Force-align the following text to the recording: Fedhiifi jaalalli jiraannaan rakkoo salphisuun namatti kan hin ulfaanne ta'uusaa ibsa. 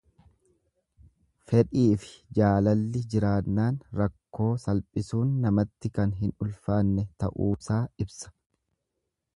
Fedhiifi 1.51 2.39
jaalalli 2.39 3.01
jiraannaan 3.11 3.77
rakkoo 4.01 4.49
salphisuun 4.65 5.37
namatti 5.45 5.93
kan 5.99 6.19
hin 6.23 6.35
ulfaanne 6.47 7.09
ta'uusaa 7.25 7.83
ibsa. 8.07 8.35